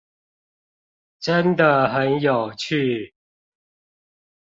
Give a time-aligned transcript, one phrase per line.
[1.19, 3.13] 真的很有趣